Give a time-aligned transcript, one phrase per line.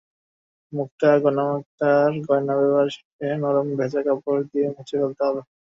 [0.73, 5.41] মুক্তার গয়নামুক্তার গয়না ব্যবহার শেষে নরম, ভেজা কাপড় দিয়ে মুছে ফেলতে হবে।